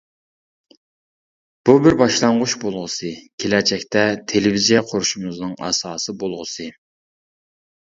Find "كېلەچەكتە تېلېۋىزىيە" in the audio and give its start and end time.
3.45-4.83